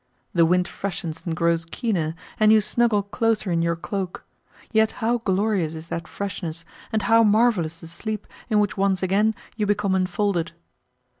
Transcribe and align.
The 0.33 0.47
wind 0.47 0.67
freshens 0.67 1.21
and 1.27 1.35
grows 1.35 1.63
keener, 1.63 2.15
and 2.39 2.51
you 2.51 2.59
snuggle 2.59 3.03
closer 3.03 3.51
in 3.51 3.61
your 3.61 3.75
cloak; 3.75 4.25
yet 4.71 4.93
how 4.93 5.19
glorious 5.19 5.75
is 5.75 5.89
that 5.89 6.07
freshness, 6.07 6.65
and 6.91 7.03
how 7.03 7.21
marvellous 7.23 7.77
the 7.77 7.85
sleep 7.87 8.25
in 8.49 8.59
which 8.59 8.77
once 8.77 9.03
again 9.03 9.35
you 9.57 9.67
become 9.67 9.93
enfolded! 9.93 10.53